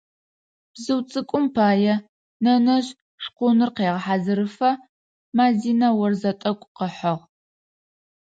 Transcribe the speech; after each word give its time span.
Бзыу 0.73 1.01
цӏыкӏум 1.09 1.45
пае 1.55 1.95
нэнэжъ 2.43 2.89
шкъуныр 3.23 3.69
къегъэхьазырыфэ 3.75 4.71
Мадинэ 5.37 5.89
орзэ 6.03 6.31
тӏэкӏу 6.39 6.71
къыхьыгъ. 6.77 7.23